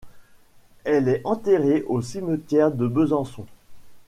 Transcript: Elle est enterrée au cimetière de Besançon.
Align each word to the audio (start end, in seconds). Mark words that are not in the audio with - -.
Elle 0.83 1.09
est 1.09 1.21
enterrée 1.25 1.83
au 1.85 2.01
cimetière 2.01 2.71
de 2.71 2.87
Besançon. 2.87 3.45